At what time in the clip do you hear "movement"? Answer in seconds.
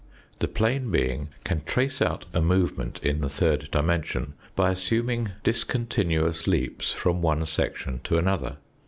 2.41-2.99